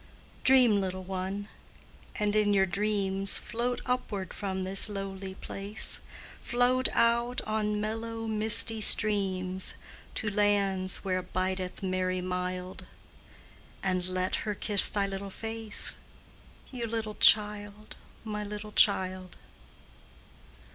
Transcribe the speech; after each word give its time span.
Dream, 0.43 0.81
little 0.81 1.03
one, 1.03 1.47
and 2.15 2.35
in 2.35 2.55
your 2.55 2.65
dreams 2.65 3.37
Float 3.37 3.81
upward 3.85 4.33
from 4.33 4.63
this 4.63 4.89
lowly 4.89 5.35
place, 5.35 6.01
Float 6.41 6.89
out 6.93 7.39
on 7.43 7.79
mellow, 7.79 8.25
misty 8.25 8.81
streams 8.81 9.75
To 10.15 10.27
lands 10.27 11.03
where 11.03 11.21
bideth 11.21 11.83
Mary 11.83 12.19
mild, 12.19 12.85
And 13.83 14.07
let 14.07 14.37
her 14.37 14.55
kiss 14.55 14.89
thy 14.89 15.05
little 15.05 15.29
face, 15.29 15.97
You 16.71 16.87
little 16.87 17.13
child, 17.13 17.95
my 18.23 18.43
little 18.43 18.71
child! 18.71 19.37